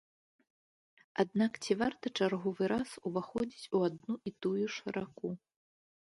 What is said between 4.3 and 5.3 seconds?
і тую ж раку?